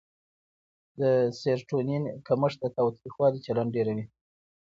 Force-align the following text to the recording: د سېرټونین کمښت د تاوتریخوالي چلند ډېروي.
د 0.99 1.01
سېرټونین 1.41 2.03
کمښت 2.27 2.57
د 2.61 2.65
تاوتریخوالي 2.77 3.39
چلند 3.45 3.69
ډېروي. 3.75 4.05